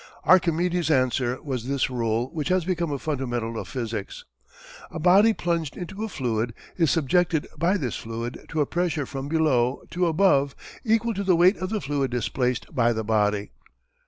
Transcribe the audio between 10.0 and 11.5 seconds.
above equal to the